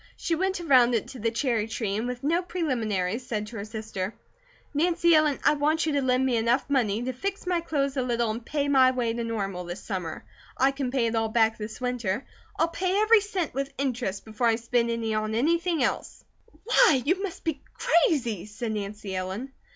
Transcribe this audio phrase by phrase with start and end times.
[0.17, 3.65] She went around it to the cherry tree and with no preliminaries said to her
[3.65, 4.15] sister:
[4.73, 8.01] "Nancy Ellen, I want you to lend me enough money to fix my clothes a
[8.01, 10.25] little and pay my way to Normal this summer.
[10.57, 12.25] I can pay it all back this winter.
[12.57, 16.23] I'll pay every cent with interest, before I spend any on anything else."
[16.63, 19.51] "Why, you must be crazy!" said Nancy Ellen.